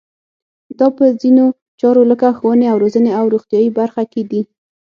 دا 0.79 0.87
په 0.97 1.05
ځینو 1.21 1.45
چارو 1.79 2.01
لکه 2.11 2.27
ښوونې 2.37 2.67
او 2.71 2.77
روزنې 2.83 3.11
او 3.19 3.25
روغتیایي 3.33 3.69
برخه 3.79 4.03
کې 4.11 4.21
دي. 4.31 4.41